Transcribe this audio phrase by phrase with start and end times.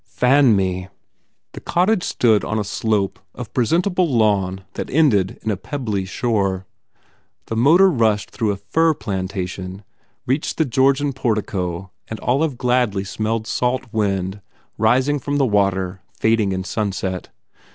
[0.07, 0.87] Fan me!"
[1.51, 6.65] The cottage stood on a slope of presentable lawn that ended in a pebbly shore.
[7.45, 9.83] The motor rushed through a fir plantation,
[10.25, 14.41] reached the Georgian portico and Olive gladly smelled salt wind
[14.75, 17.29] rising from the water fading in sunset.